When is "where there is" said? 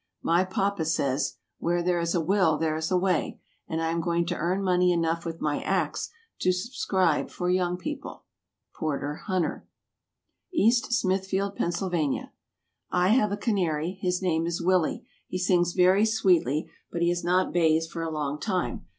1.59-2.15